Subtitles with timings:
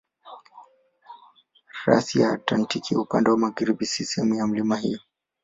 [1.85, 4.99] Rasi ya Antaktiki upande wa magharibi si sehemu ya milima hiyo.